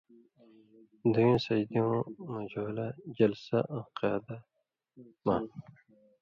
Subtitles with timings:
[1.11, 4.35] دُوۡیں سجدیوَیں من٘ژھولہ (جلسہ) آں قَیدہ
[5.25, 5.35] (قعدہ) مہ